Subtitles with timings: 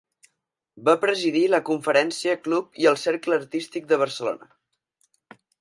[0.87, 4.53] Va presidir la Conferència Club i el Cercle Artístic de Barcelona.